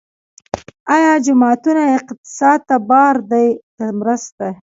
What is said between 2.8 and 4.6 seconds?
بار دي که مرسته؟